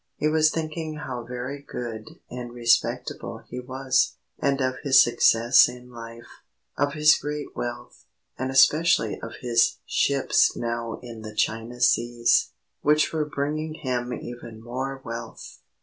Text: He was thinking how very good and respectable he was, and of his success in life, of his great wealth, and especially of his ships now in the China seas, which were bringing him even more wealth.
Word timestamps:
He 0.15 0.27
was 0.27 0.49
thinking 0.49 0.95
how 0.95 1.21
very 1.23 1.61
good 1.61 2.19
and 2.27 2.51
respectable 2.53 3.43
he 3.47 3.59
was, 3.59 4.15
and 4.39 4.59
of 4.59 4.79
his 4.81 4.99
success 4.99 5.69
in 5.69 5.91
life, 5.91 6.41
of 6.75 6.93
his 6.93 7.13
great 7.15 7.55
wealth, 7.55 8.05
and 8.35 8.49
especially 8.49 9.19
of 9.21 9.33
his 9.41 9.77
ships 9.85 10.55
now 10.57 10.99
in 11.03 11.21
the 11.21 11.35
China 11.35 11.79
seas, 11.79 12.49
which 12.81 13.13
were 13.13 13.25
bringing 13.25 13.75
him 13.75 14.11
even 14.11 14.59
more 14.63 15.03
wealth. 15.05 15.59